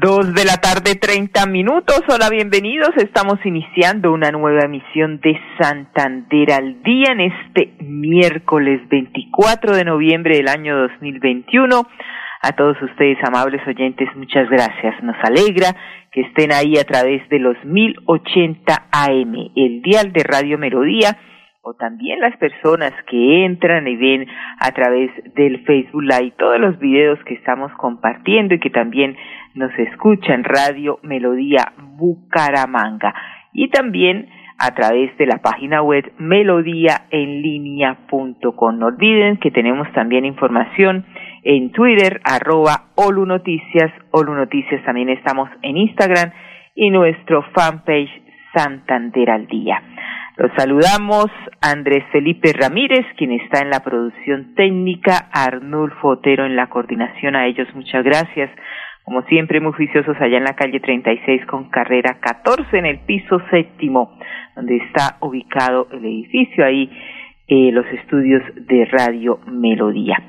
[0.00, 2.02] Dos de la tarde, treinta minutos.
[2.08, 2.90] Hola, bienvenidos.
[2.98, 10.36] Estamos iniciando una nueva emisión de Santander al día en este miércoles 24 de noviembre
[10.36, 11.82] del año 2021.
[12.42, 15.02] A todos ustedes, amables oyentes, muchas gracias.
[15.02, 15.74] Nos alegra
[16.12, 21.18] que estén ahí a través de los 1080 AM, el dial de Radio Melodía
[21.62, 24.26] o también las personas que entran y ven
[24.60, 29.16] a través del Facebook Live todos los videos que estamos compartiendo y que también
[29.58, 33.12] nos escuchan Radio Melodía Bucaramanga
[33.52, 38.78] y también a través de la página web melodíaenlínea.com.
[38.78, 41.04] No olviden que tenemos también información
[41.44, 46.32] en Twitter, arroba Olu Noticias, Olu Noticias también estamos en Instagram
[46.74, 48.10] y nuestro fanpage
[48.54, 49.80] Santander al Día.
[50.36, 51.26] Los saludamos
[51.60, 57.46] Andrés Felipe Ramírez, quien está en la producción técnica, Arnulfo Otero en la coordinación, a
[57.46, 58.48] ellos muchas gracias.
[59.08, 63.40] Como siempre, muy juiciosos allá en la calle 36 con carrera 14 en el piso
[63.50, 64.18] séptimo,
[64.54, 66.90] donde está ubicado el edificio, ahí
[67.46, 70.22] eh, los estudios de Radio Melodía.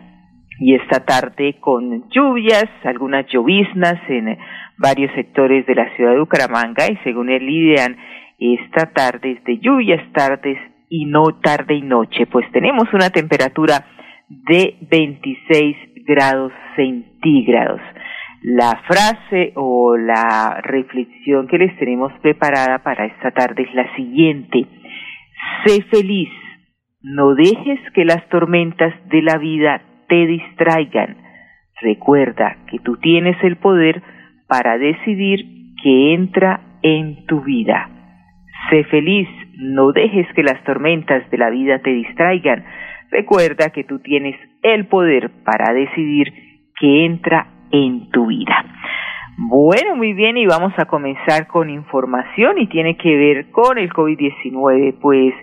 [0.62, 4.38] Y esta tarde con lluvias, algunas lloviznas en
[4.78, 7.98] varios sectores de la ciudad de Bucaramanga y según el IDEAN,
[8.40, 10.58] esta tarde es de lluvias, tardes
[10.88, 13.86] y no tarde y noche, pues tenemos una temperatura
[14.30, 17.82] de 26 grados centígrados.
[18.42, 24.66] La frase o la reflexión que les tenemos preparada para esta tarde es la siguiente.
[25.66, 26.30] Sé feliz,
[27.02, 31.18] no dejes que las tormentas de la vida te distraigan.
[31.82, 34.02] Recuerda que tú tienes el poder
[34.48, 35.46] para decidir
[35.84, 37.90] qué entra en tu vida.
[38.70, 39.28] Sé feliz,
[39.58, 42.64] no dejes que las tormentas de la vida te distraigan.
[43.12, 46.34] Recuerda que tú tienes el poder para decidir
[46.80, 48.66] qué entra en tu vida.
[49.38, 53.90] Bueno, muy bien, y vamos a comenzar con información y tiene que ver con el
[53.90, 55.34] COVID-19, pues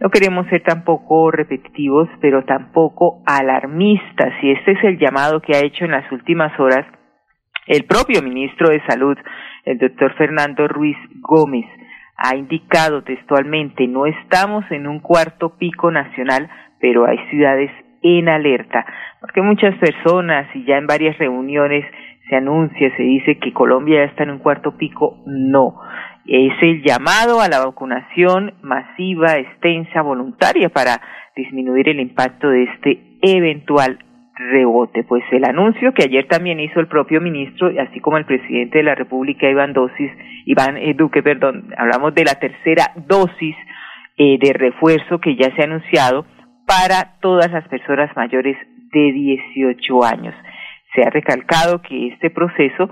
[0.00, 5.64] no queremos ser tampoco repetitivos, pero tampoco alarmistas, y este es el llamado que ha
[5.64, 6.86] hecho en las últimas horas
[7.66, 9.16] el propio ministro de Salud,
[9.64, 11.66] el doctor Fernando Ruiz Gómez
[12.16, 16.48] ha indicado textualmente, no estamos en un cuarto pico nacional,
[16.80, 17.70] pero hay ciudades
[18.04, 18.84] en alerta,
[19.18, 21.86] porque muchas personas y ya en varias reuniones
[22.28, 25.80] se anuncia, se dice que Colombia ya está en un cuarto pico, no.
[26.26, 31.00] Es el llamado a la vacunación masiva, extensa, voluntaria para
[31.34, 33.98] disminuir el impacto de este eventual
[34.34, 35.04] rebote.
[35.04, 38.84] Pues el anuncio que ayer también hizo el propio ministro, así como el presidente de
[38.84, 40.10] la República, Iván Dosis,
[40.44, 43.56] Iván eh, Duque, perdón, hablamos de la tercera dosis
[44.18, 46.26] eh, de refuerzo que ya se ha anunciado
[46.66, 48.56] para todas las personas mayores
[48.92, 50.34] de 18 años.
[50.94, 52.88] Se ha recalcado que este proceso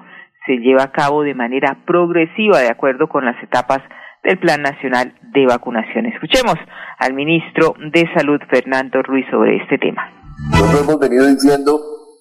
[0.47, 3.81] se lleva a cabo de manera progresiva de acuerdo con las etapas
[4.25, 6.07] del Plan Nacional de Vacunación.
[6.07, 6.55] Escuchemos
[6.99, 10.03] al ministro de Salud, Fernando Ruiz, sobre este tema.
[10.51, 11.81] Nosotros hemos venido diciendo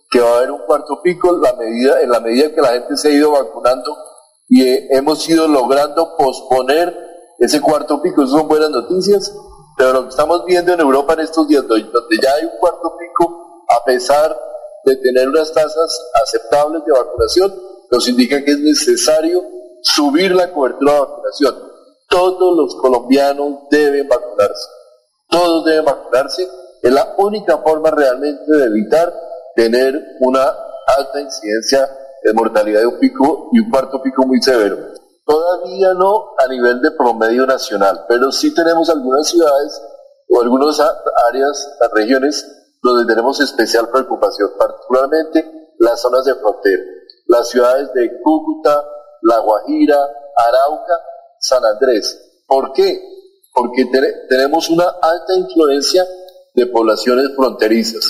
[0.10, 2.98] que va a haber un cuarto pico la medida, en la medida que la gente
[2.98, 3.96] se ha ido vacunando
[4.50, 4.64] y
[4.96, 6.94] hemos ido logrando posponer
[7.40, 8.22] ese cuarto pico.
[8.22, 9.34] Esas son buenas noticias,
[9.78, 12.96] pero lo que estamos viendo en Europa en estos días, donde ya hay un cuarto
[12.98, 14.38] pico, a pesar
[14.86, 17.54] de tener unas tasas aceptables de vacunación,
[17.90, 19.44] nos indica que es necesario
[19.82, 21.56] subir la cobertura de vacunación.
[22.10, 24.68] Todos los colombianos deben vacunarse.
[25.30, 26.48] Todos deben vacunarse
[26.82, 29.14] es la única forma realmente de evitar
[29.56, 30.52] tener una
[30.98, 31.88] alta incidencia
[32.24, 34.78] de mortalidad de un pico y un cuarto pico muy severo.
[35.26, 39.82] Todavía no a nivel de promedio nacional, pero sí tenemos algunas ciudades
[40.30, 42.46] o algunas áreas, regiones
[42.82, 46.82] donde tenemos especial preocupación, particularmente las zonas de frontera,
[47.28, 48.84] las ciudades de Cúcuta,
[49.22, 49.98] La Guajira,
[50.36, 50.94] Arauca,
[51.40, 52.44] San Andrés.
[52.48, 53.00] ¿Por qué?
[53.54, 53.86] Porque
[54.30, 56.06] tenemos una alta influencia
[56.56, 58.04] de poblaciones fronterizas.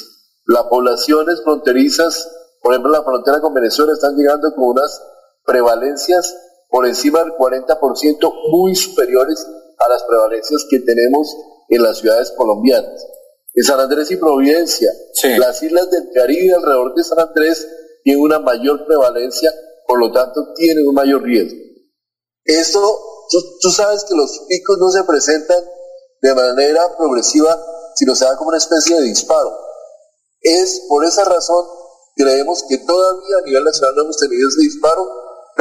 [0.45, 2.29] Las poblaciones fronterizas,
[2.61, 5.01] por ejemplo, la frontera con Venezuela están llegando con unas
[5.45, 6.35] prevalencias
[6.71, 9.45] por encima del 40% muy superiores
[9.77, 11.35] a las prevalencias que tenemos
[11.69, 13.06] en las ciudades colombianas.
[13.53, 14.89] En San Andrés y Providencia,
[15.38, 17.68] las islas del Caribe alrededor de San Andrés
[18.03, 19.51] tienen una mayor prevalencia
[19.91, 21.59] por lo tanto tienen un mayor riesgo.
[22.45, 22.79] Esto,
[23.29, 25.62] tú, tú sabes que los picos no se presentan
[26.21, 27.62] de manera progresiva,
[27.95, 29.51] sino se da como una especie de disparo.
[30.39, 31.65] Es por esa razón
[32.15, 35.06] creemos que todavía a nivel nacional no hemos tenido ese disparo,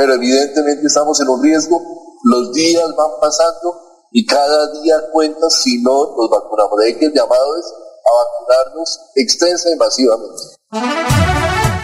[0.01, 1.77] pero evidentemente estamos en un riesgo,
[2.25, 3.77] los días van pasando
[4.13, 6.79] y cada día cuenta si no nos vacunamos.
[6.81, 7.69] De ahí que el llamado es
[8.01, 10.57] a vacunarnos extensa y masivamente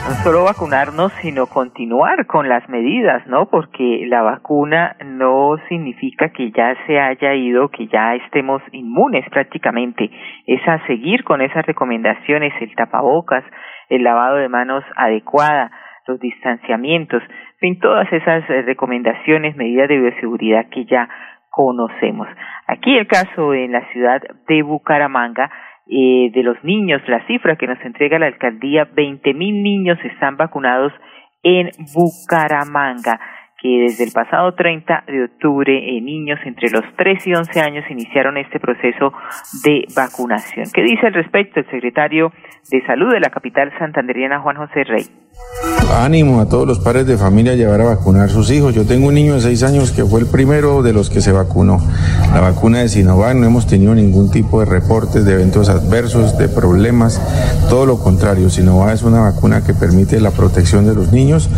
[0.06, 3.48] no solo vacunarnos, sino continuar con las medidas, ¿no?
[3.50, 10.08] Porque la vacuna no significa que ya se haya ido, que ya estemos inmunes prácticamente.
[10.46, 13.42] Es a seguir con esas recomendaciones, el tapabocas,
[13.88, 15.72] el lavado de manos adecuada,
[16.06, 21.08] los distanciamientos, en fin, todas esas eh, recomendaciones, medidas de bioseguridad que ya
[21.50, 22.28] conocemos.
[22.66, 25.50] Aquí el caso en la ciudad de Bucaramanga,
[25.88, 30.36] eh, de los niños, la cifra que nos entrega la alcaldía, 20 mil niños están
[30.36, 30.92] vacunados
[31.42, 33.20] en Bucaramanga
[33.58, 37.84] que desde el pasado 30 de octubre eh, niños entre los 3 y 11 años
[37.88, 39.12] iniciaron este proceso
[39.64, 40.66] de vacunación.
[40.74, 42.32] ¿Qué dice al respecto el secretario
[42.70, 45.04] de Salud de la capital santanderiana, Juan José Rey?
[45.92, 48.74] Ánimo a todos los padres de familia a llevar a vacunar a sus hijos.
[48.74, 51.32] Yo tengo un niño de 6 años que fue el primero de los que se
[51.32, 51.80] vacunó.
[52.32, 56.48] La vacuna de Sinovac no hemos tenido ningún tipo de reportes de eventos adversos, de
[56.48, 57.20] problemas,
[57.68, 58.50] todo lo contrario.
[58.50, 61.48] Sinovac es una vacuna que permite la protección de los niños.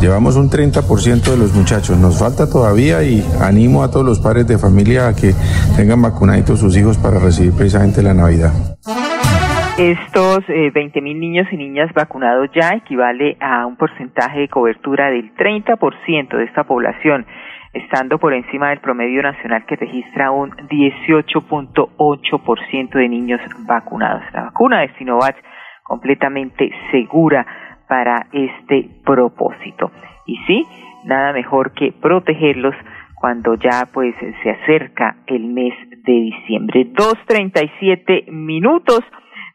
[0.00, 1.98] Llevamos un 30% de los muchachos.
[1.98, 5.34] Nos falta todavía y animo a todos los padres de familia a que
[5.76, 8.52] tengan vacunaditos sus hijos para recibir precisamente la Navidad.
[9.82, 15.34] Estos eh, 20.000 niños y niñas vacunados ya equivale a un porcentaje de cobertura del
[15.34, 17.26] 30% de esta población,
[17.72, 24.22] estando por encima del promedio nacional que registra un 18.8% de niños vacunados.
[24.32, 25.34] La vacuna de Sinovac
[25.82, 27.44] completamente segura
[27.88, 29.90] para este propósito.
[30.26, 30.64] Y sí,
[31.06, 32.76] nada mejor que protegerlos
[33.16, 34.14] cuando ya pues
[34.44, 35.74] se acerca el mes
[36.04, 36.86] de diciembre.
[36.92, 39.00] 2.37 minutos.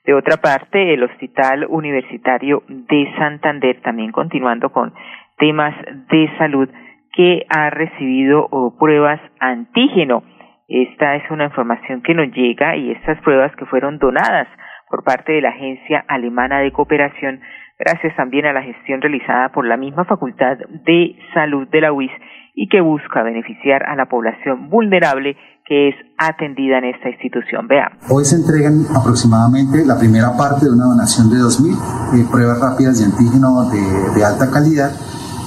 [0.08, 4.94] De otra parte, el Hospital Universitario de Santander, también continuando con
[5.38, 5.76] temas
[6.10, 6.70] de salud,
[7.12, 10.24] que ha recibido oh, pruebas antígeno.
[10.70, 14.48] Esta es una información que nos llega y estas pruebas que fueron donadas
[14.90, 17.42] por parte de la Agencia Alemana de Cooperación
[17.78, 22.12] gracias también a la gestión realizada por la misma Facultad de Salud de la UIS
[22.56, 25.36] y que busca beneficiar a la población vulnerable
[25.68, 27.68] que es atendida en esta institución.
[27.68, 27.98] Veamos.
[28.10, 33.00] Hoy se entregan aproximadamente la primera parte de una donación de 2.000 eh, pruebas rápidas
[33.00, 34.92] de antígeno de, de alta calidad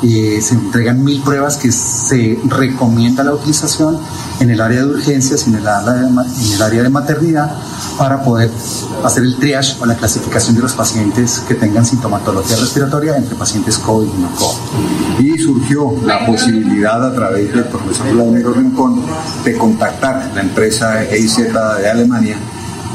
[0.02, 3.98] eh, se entregan mil pruebas que se recomienda la utilización
[4.40, 7.50] en el área de urgencias en el en el área de maternidad
[7.98, 8.50] para poder
[9.04, 13.78] hacer el triage o la clasificación de los pacientes que tengan sintomatología respiratoria entre pacientes
[13.78, 15.26] COVID y no COVID.
[15.26, 19.02] Y surgió la posibilidad a través del profesor Vladimir Rincón
[19.44, 22.36] de contactar la empresa EIZ de Alemania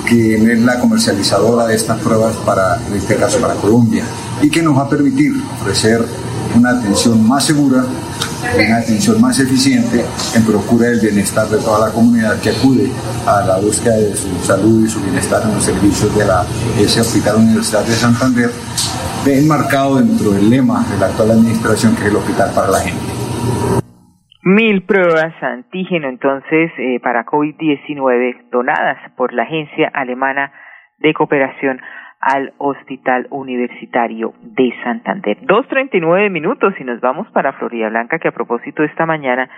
[0.06, 4.04] que es la comercializadora de estas pruebas para, en este caso, para Colombia,
[4.42, 6.06] y que nos va a permitir ofrecer
[6.56, 7.84] una atención más segura,
[8.56, 10.06] una atención más eficiente
[10.36, 12.90] en procura del bienestar de toda la comunidad que acude
[13.28, 16.46] a la búsqueda de su salud y su bienestar en los servicios de la,
[16.80, 18.50] ese Hospital Universidad de Santander,
[19.26, 23.02] enmarcado dentro del lema de la actual administración que es el Hospital para la Gente.
[24.44, 30.54] Mil pruebas antígeno entonces eh, para COVID-19 donadas por la Agencia Alemana
[31.00, 31.82] de Cooperación
[32.20, 35.38] al Hospital Universitario de Santander.
[35.42, 39.06] Dos treinta y nueve minutos y nos vamos para Florida Blanca, que a propósito esta
[39.06, 39.50] mañana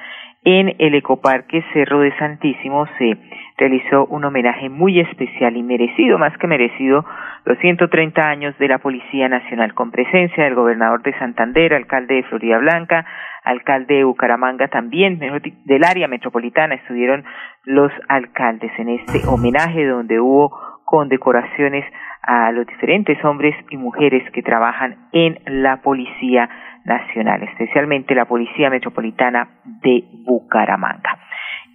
[0.43, 3.17] en el Ecoparque Cerro de Santísimo se
[3.57, 7.05] realizó un homenaje muy especial y merecido, más que merecido,
[7.45, 12.23] los 130 años de la Policía Nacional, con presencia del gobernador de Santander, alcalde de
[12.23, 13.05] Florida Blanca,
[13.43, 17.23] alcalde de Bucaramanga también, del área metropolitana, estuvieron
[17.63, 20.51] los alcaldes en este homenaje donde hubo
[20.85, 21.85] condecoraciones
[22.27, 26.49] a los diferentes hombres y mujeres que trabajan en la Policía
[26.83, 29.47] Nacional, especialmente la Policía Metropolitana
[29.81, 31.17] de Bucaramanga.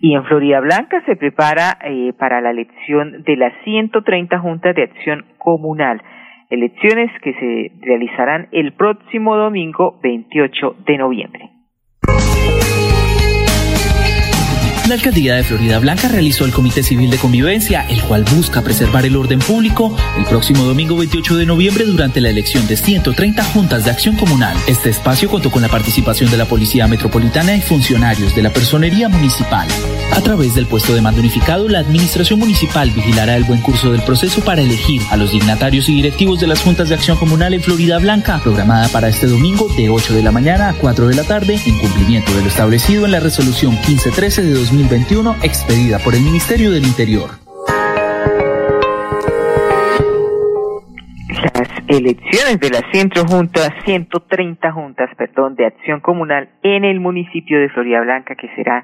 [0.01, 4.83] Y en Florida Blanca se prepara eh, para la elección de las 130 juntas de
[4.83, 6.03] acción comunal,
[6.51, 11.51] elecciones que se realizarán el próximo domingo 28 de noviembre.
[14.93, 19.07] La alcaldía de Florida Blanca realizó el Comité Civil de Convivencia, el cual busca preservar
[19.07, 23.87] el orden público el próximo domingo 28 de noviembre durante la elección de 130 juntas
[23.87, 24.55] de acción comunal.
[24.67, 29.09] Este espacio contó con la participación de la Policía Metropolitana y funcionarios de la Personería
[29.09, 29.67] Municipal.
[30.13, 34.03] A través del puesto de mando unificado, la Administración Municipal vigilará el buen curso del
[34.03, 37.63] proceso para elegir a los dignatarios y directivos de las juntas de acción comunal en
[37.63, 41.25] Florida Blanca, programada para este domingo de 8 de la mañana a 4 de la
[41.25, 46.23] tarde, en cumplimiento de lo establecido en la resolución 1513 de 2021 expedida por el
[46.23, 47.31] Ministerio del Interior.
[51.55, 57.61] Las elecciones de las 100 juntas, 130 juntas, perdón, de acción comunal en el municipio
[57.61, 58.83] de Florida Blanca, que será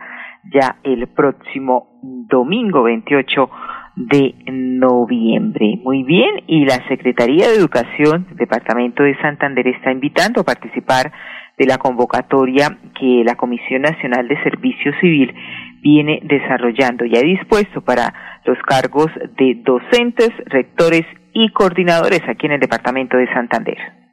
[0.53, 3.51] ya el próximo domingo 28
[3.97, 5.81] de noviembre.
[5.83, 11.11] Muy bien, y la Secretaría de Educación, Departamento de Santander, está invitando a participar
[11.59, 15.35] de la convocatoria que la Comisión Nacional de Servicio Civil
[15.83, 17.05] viene desarrollando.
[17.05, 23.33] Ya dispuesto para los cargos de docentes, rectores y coordinadores aquí en el Departamento de
[23.33, 24.08] Santander.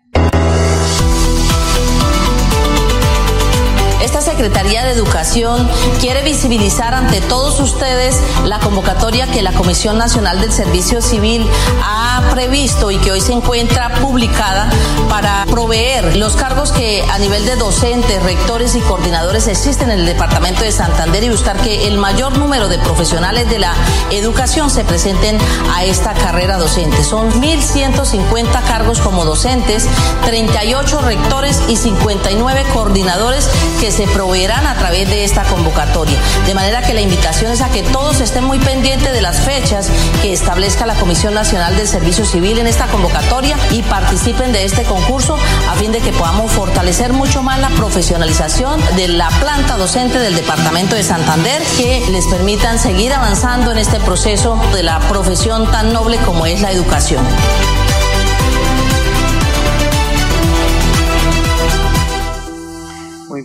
[4.06, 5.68] Esta Secretaría de Educación
[6.00, 11.50] quiere visibilizar ante todos ustedes la convocatoria que la Comisión Nacional del Servicio Civil
[11.84, 14.70] ha previsto y que hoy se encuentra publicada
[15.10, 20.06] para proveer los cargos que a nivel de docentes, rectores y coordinadores existen en el
[20.06, 23.74] Departamento de Santander y buscar que el mayor número de profesionales de la
[24.12, 25.40] educación se presenten
[25.74, 27.04] a esta carrera docente.
[27.04, 29.88] Son 1.150 cargos como docentes,
[30.26, 36.18] 38 rectores y 59 coordinadores que se proveerán a través de esta convocatoria.
[36.46, 39.90] De manera que la invitación es a que todos estén muy pendientes de las fechas
[40.22, 44.84] que establezca la Comisión Nacional del Servicio Civil en esta convocatoria y participen de este
[44.84, 45.38] concurso
[45.70, 50.36] a fin de que podamos fortalecer mucho más la profesionalización de la planta docente del
[50.36, 55.94] Departamento de Santander que les permitan seguir avanzando en este proceso de la profesión tan
[55.94, 57.26] noble como es la educación.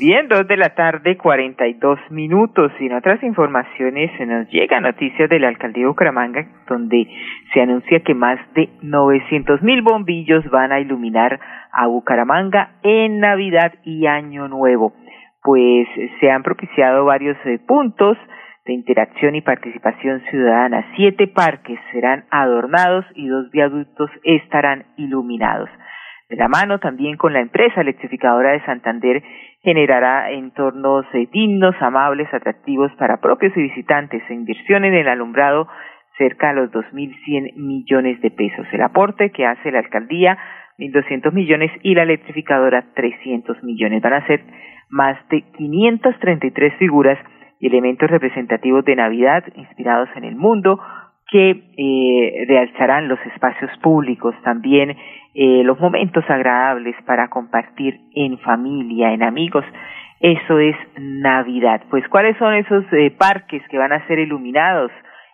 [0.00, 2.73] Bien, dos de la tarde, cuarenta y dos minutos.
[2.80, 7.07] Y en otras informaciones se nos llega noticias de la alcaldía de Bucaramanga, donde
[7.52, 11.38] se anuncia que más de novecientos mil bombillos van a iluminar
[11.73, 14.95] a Bucaramanga en Navidad y Año Nuevo.
[15.42, 15.87] Pues
[16.19, 18.16] se han propiciado varios eh, puntos
[18.64, 20.85] de interacción y participación ciudadana.
[20.97, 25.69] Siete parques serán adornados y dos viaductos estarán iluminados.
[26.30, 29.21] De la mano también con la empresa electrificadora de Santander
[29.62, 35.69] generará entornos eh, dignos, amables, atractivos para propios y visitantes e inversión en el alumbrado
[36.17, 38.67] cerca de los 2.100 millones de pesos.
[38.73, 40.38] El aporte que hace la alcaldía,
[40.79, 44.02] 1.200 millones y la electrificadora, 300 millones.
[44.02, 44.43] Van a ser
[44.88, 47.19] más de 533 figuras
[47.59, 50.81] y elementos representativos de Navidad inspirados en el mundo
[51.30, 54.96] que eh, realzarán los espacios públicos, también
[55.34, 59.64] eh, los momentos agradables para compartir en familia, en amigos.
[60.18, 61.82] Eso es Navidad.
[61.88, 64.90] Pues, ¿cuáles son esos eh, parques que van a ser iluminados?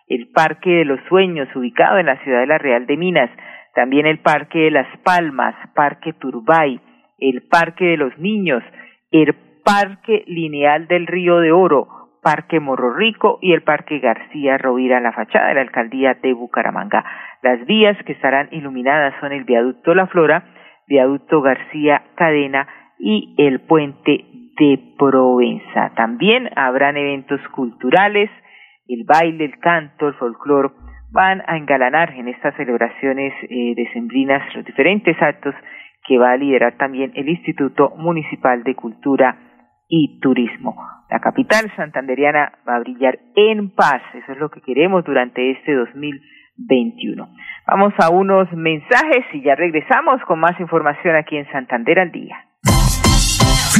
[0.07, 3.29] El Parque de los Sueños, ubicado en la ciudad de La Real de Minas.
[3.73, 6.79] También el Parque de las Palmas, Parque Turbay,
[7.19, 8.63] el Parque de los Niños,
[9.11, 9.35] el
[9.65, 15.13] Parque Lineal del Río de Oro, Parque Morro Rico y el Parque García Rovira, la
[15.13, 17.03] fachada de la alcaldía de Bucaramanga.
[17.41, 20.43] Las vías que estarán iluminadas son el viaducto La Flora,
[20.87, 22.67] viaducto García Cadena
[22.99, 24.25] y el puente
[24.59, 25.93] de Provenza.
[25.95, 28.29] También habrán eventos culturales,
[28.87, 30.69] el baile, el canto, el folclore
[31.11, 35.55] van a engalanar en estas celebraciones eh, decembrinas los diferentes actos
[36.05, 39.37] que va a liderar también el Instituto Municipal de Cultura
[39.87, 40.75] y turismo.
[41.09, 45.73] La capital santanderiana va a brillar en paz, eso es lo que queremos durante este
[45.73, 47.29] 2021.
[47.65, 52.46] Vamos a unos mensajes y ya regresamos con más información aquí en Santander al día.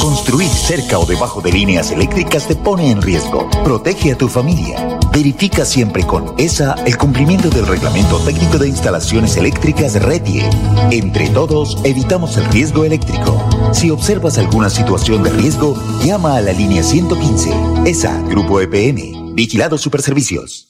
[0.00, 3.48] Construir cerca o debajo de líneas eléctricas te pone en riesgo.
[3.64, 4.98] Protege a tu familia.
[5.12, 10.48] Verifica siempre con ESA el cumplimiento del Reglamento Técnico de Instalaciones Eléctricas RETIE.
[10.90, 13.42] Entre todos, evitamos el riesgo eléctrico.
[13.72, 17.50] Si observas alguna situación de riesgo, llama a la línea 115.
[17.86, 20.69] ESA, Grupo EPN Vigilado Superservicios.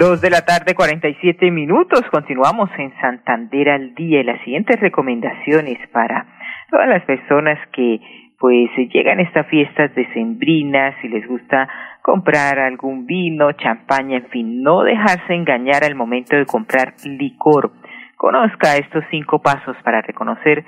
[0.00, 2.00] Dos de la tarde, 47 minutos.
[2.10, 4.20] Continuamos en Santander al día.
[4.20, 6.26] Y las siguientes recomendaciones para
[6.70, 8.00] todas las personas que
[8.38, 11.68] pues llegan a estas fiestas decembrinas y les gusta
[12.00, 17.70] comprar algún vino, champaña, en fin, no dejarse engañar al momento de comprar licor.
[18.16, 20.64] Conozca estos cinco pasos para reconocer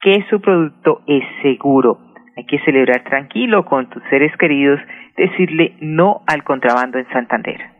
[0.00, 1.98] que su producto es seguro.
[2.36, 4.78] Hay que celebrar tranquilo con tus seres queridos,
[5.16, 7.75] decirle no al contrabando en Santander.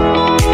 [0.00, 0.49] you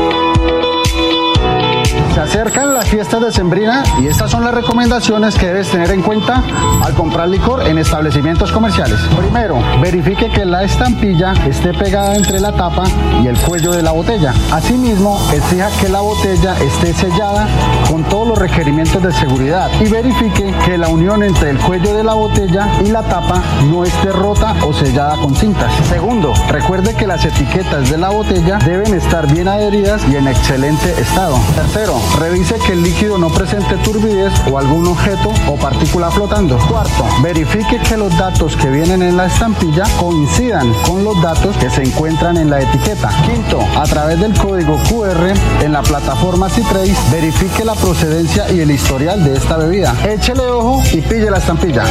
[2.17, 6.01] Se acercan las fiestas de Sembrina y estas son las recomendaciones que debes tener en
[6.01, 6.43] cuenta
[6.83, 8.99] al comprar licor en establecimientos comerciales.
[9.19, 12.85] Primero, verifique que la estampilla esté pegada entre la tapa
[13.23, 14.33] y el cuello de la botella.
[14.51, 17.49] Asimismo, exija que la botella esté sellada
[17.91, 22.03] con todos los requerimientos de seguridad y verifique que la unión entre el cuello de
[22.03, 25.71] la botella y la tapa no esté rota o sellada con cintas.
[25.91, 30.99] Segundo, recuerde que las etiquetas de la botella deben estar bien adheridas y en excelente
[30.99, 31.39] estado.
[31.55, 36.59] Tercero, revise que el líquido no presente turbidez o algún objeto o partícula flotando.
[36.69, 41.71] Cuarto, verifique que los datos que vienen en la estampilla coincidan con los datos que
[41.71, 43.11] se encuentran en la etiqueta.
[43.25, 48.71] Quinto, a través del código QR en la plataforma Citrace, verifique la procedencia y el
[48.71, 49.95] historial de esta bebida.
[50.09, 51.85] Échele ojo y pille la estampilla.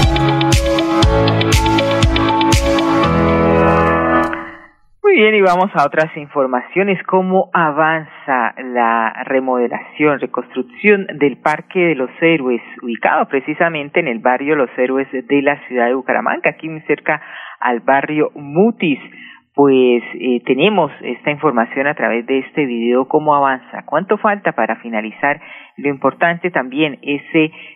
[5.15, 7.01] Bien, y vamos a otras informaciones.
[7.03, 14.57] ¿Cómo avanza la remodelación, reconstrucción del Parque de los Héroes, ubicado precisamente en el barrio
[14.57, 17.21] Los Héroes de la ciudad de Bucaramanga, aquí muy cerca
[17.61, 18.99] al barrio Mutis?
[19.53, 24.75] Pues eh, tenemos esta información a través de este video, cómo avanza, cuánto falta para
[24.81, 25.39] finalizar.
[25.77, 27.21] Lo importante también es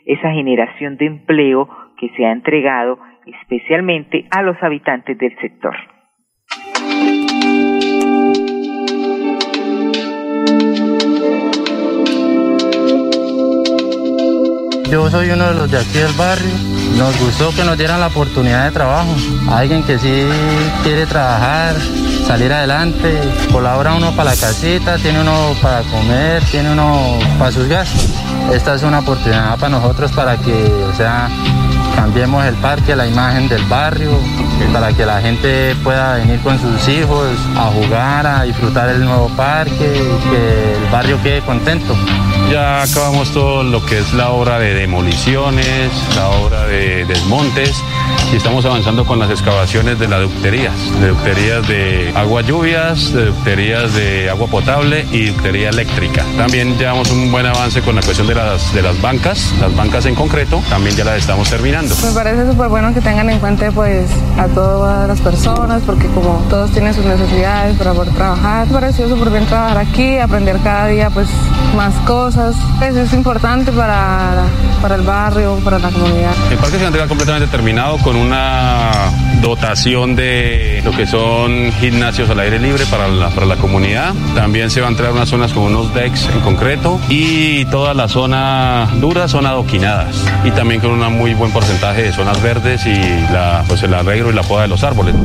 [0.05, 5.77] esa generación de empleo que se ha entregado especialmente a los habitantes del sector.
[14.91, 16.51] Yo soy uno de los de aquí del barrio.
[16.97, 19.15] Nos gustó que nos dieran la oportunidad de trabajo.
[19.47, 20.25] Alguien que sí
[20.81, 21.75] quiere trabajar,
[22.25, 23.21] salir adelante,
[23.51, 28.09] colabora uno para la casita, tiene uno para comer, tiene uno para sus gastos.
[28.51, 30.53] Esta es una oportunidad para nosotros para que,
[30.91, 31.29] o sea,
[31.95, 34.19] cambiemos el parque, la imagen del barrio,
[34.73, 39.29] para que la gente pueda venir con sus hijos a jugar, a disfrutar el nuevo
[39.37, 39.93] parque,
[40.31, 41.95] que el barrio quede contento.
[42.49, 47.83] Ya acabamos todo lo que es la obra de demoliciones, la obra de desmontes
[48.31, 53.25] y estamos avanzando con las excavaciones de las ducterías, de ducterías de agua lluvias, de
[53.25, 56.23] ducterías de agua potable y ductería eléctrica.
[56.37, 60.05] También llevamos un buen avance con la cuestión de las, de las bancas, las bancas
[60.05, 61.95] en concreto, también ya las estamos terminando.
[62.03, 66.43] Me parece súper bueno que tengan en cuenta pues a todas las personas porque como
[66.49, 70.87] todos tienen sus necesidades para poder trabajar, me pareció súper bien trabajar aquí, aprender cada
[70.87, 71.27] día pues
[71.75, 72.55] más cosas.
[72.81, 74.43] Eso es importante para,
[74.81, 76.31] para el barrio, para la comunidad.
[76.51, 78.91] El parque se entrega completamente terminado con una
[79.41, 84.13] dotación de lo que son gimnasios al aire libre para la, para la comunidad.
[84.35, 88.07] También se van a entregar unas zonas con unos decks en concreto y toda la
[88.07, 92.97] zona dura son adoquinadas y también con un muy buen porcentaje de zonas verdes y
[93.33, 95.15] la, pues el arreglo y la poda de los árboles.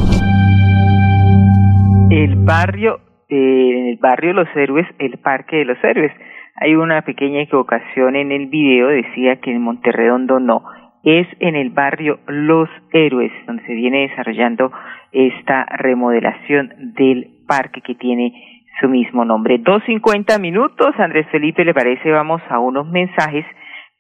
[2.10, 6.12] El barrio, eh, el barrio Los Héroes, el Parque de los Héroes.
[6.56, 10.62] Hay una pequeña equivocación en el video, decía que en Monterredondo no
[11.04, 14.72] es en el barrio Los Héroes, donde se viene desarrollando
[15.12, 18.32] esta remodelación del parque que tiene
[18.80, 19.58] su mismo nombre.
[19.58, 23.44] Dos cincuenta minutos, Andrés Felipe, le parece, vamos a unos mensajes,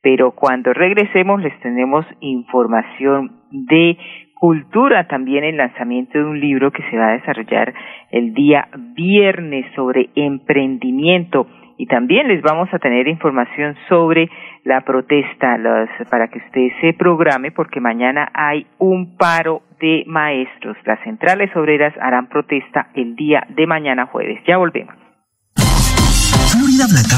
[0.02, 3.96] pero cuando regresemos les tenemos información de
[4.34, 7.72] cultura, también el lanzamiento de un libro que se va a desarrollar
[8.10, 14.28] el día viernes sobre emprendimiento y también les vamos a tener información sobre
[14.64, 20.76] la protesta los, para que usted se programe porque mañana hay un paro de maestros.
[20.84, 24.40] Las centrales obreras harán protesta el día de mañana jueves.
[24.46, 25.03] Ya volvemos.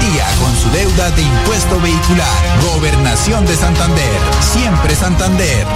[0.00, 2.28] día con su deuda de impuesto vehicular.
[2.74, 4.20] Gobernación de Santander.
[4.52, 5.66] Siempre Santander.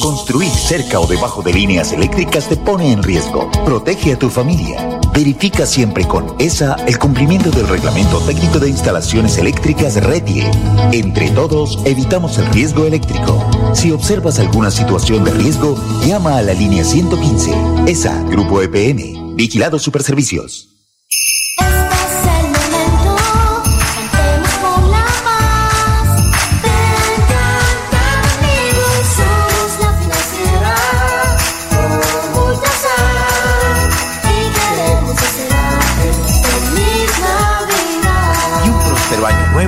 [0.00, 3.50] Construir cerca o debajo de líneas eléctricas te pone en riesgo.
[3.64, 5.00] Protege a tu familia.
[5.12, 10.50] Verifica siempre con ESA el cumplimiento del reglamento técnico de instalaciones eléctricas RETIE.
[10.92, 13.44] Entre todos, evitamos el riesgo eléctrico.
[13.74, 15.76] Si observas alguna situación de riesgo,
[16.06, 17.52] llama a la línea 115.
[17.86, 19.36] ESA, Grupo EPM.
[19.36, 20.71] Vigilado Superservicios.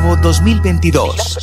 [0.05, 1.39] Nuevo 2022.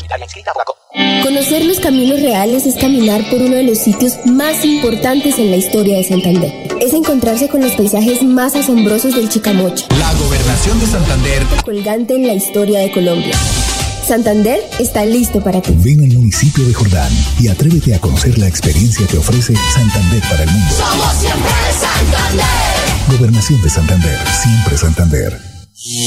[1.23, 5.57] Conocer los caminos reales es caminar por uno de los sitios más importantes en la
[5.57, 6.67] historia de Santander.
[6.79, 9.85] Es encontrarse con los paisajes más asombrosos del Chicamocha.
[9.97, 11.43] La Gobernación de Santander.
[11.63, 13.35] Colgante en la historia de Colombia.
[14.07, 15.73] Santander está listo para ti.
[15.77, 20.43] Ven al municipio de Jordán y atrévete a conocer la experiencia que ofrece Santander para
[20.43, 20.75] el mundo.
[20.75, 23.17] Somos siempre Santander.
[23.17, 25.50] Gobernación de Santander, siempre Santander.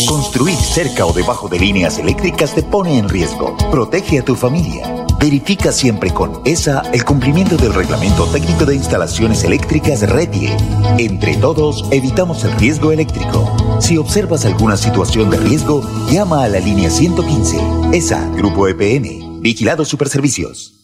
[0.06, 3.56] Construir cerca o debajo de líneas eléctricas te pone en riesgo.
[3.72, 5.04] Protege a tu familia.
[5.18, 10.56] Verifica siempre con ESA el cumplimiento del reglamento técnico de instalaciones eléctricas RETIE.
[10.98, 13.50] Entre todos, evitamos el riesgo eléctrico.
[13.80, 17.58] Si observas alguna situación de riesgo, llama a la línea 115.
[17.92, 19.40] ESA, Grupo EPM.
[19.40, 20.83] Vigilado Superservicios.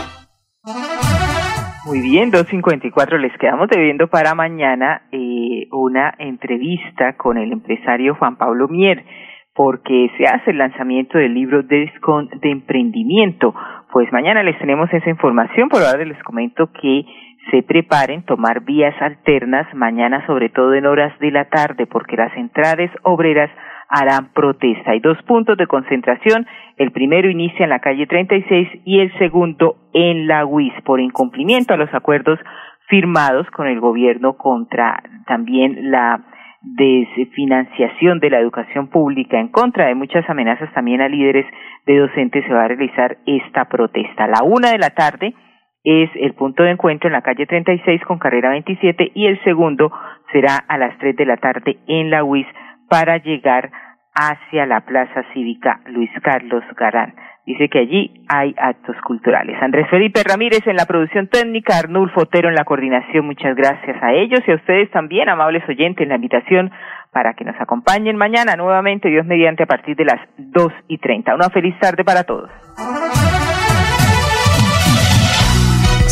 [1.91, 3.17] Muy bien, 254.
[3.17, 9.03] Les quedamos debiendo para mañana eh, una entrevista con el empresario Juan Pablo Mier,
[9.53, 11.91] porque se hace el lanzamiento del libro de
[12.43, 13.53] emprendimiento.
[13.91, 17.03] Pues mañana les tenemos esa información, por ahora les comento que
[17.51, 22.31] se preparen tomar vías alternas mañana, sobre todo en horas de la tarde, porque las
[22.31, 23.51] centrales obreras
[23.91, 24.91] harán protesta.
[24.91, 26.47] Hay dos puntos de concentración.
[26.77, 31.73] El primero inicia en la calle 36 y el segundo en la UIS por incumplimiento
[31.73, 32.39] a los acuerdos
[32.87, 36.21] firmados con el gobierno contra también la
[36.61, 41.45] desfinanciación de la educación pública en contra de muchas amenazas también a líderes
[41.85, 44.27] de docentes se va a realizar esta protesta.
[44.27, 45.33] La una de la tarde
[45.83, 49.91] es el punto de encuentro en la calle 36 con carrera 27 y el segundo
[50.31, 52.45] será a las 3 de la tarde en la UIS
[52.91, 53.71] para llegar
[54.13, 57.15] hacia la Plaza Cívica Luis Carlos Garán.
[57.45, 59.55] Dice que allí hay actos culturales.
[59.61, 63.25] Andrés Felipe Ramírez en la producción técnica, Arnulfo Otero en la coordinación.
[63.25, 66.69] Muchas gracias a ellos y a ustedes también, amables oyentes, en la invitación
[67.13, 71.33] para que nos acompañen mañana nuevamente, Dios mediante, a partir de las dos y treinta.
[71.33, 72.49] Una feliz tarde para todos.